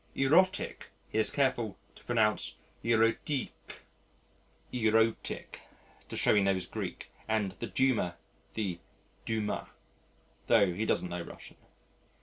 [0.15, 3.51] "Erotic" he is careful to pronounce eròtic
[4.73, 8.17] to show he knows Greek, and the "Duma,"
[8.55, 8.79] the
[9.27, 9.69] Dumà,
[10.47, 11.57] tho' he doesn't know Russian.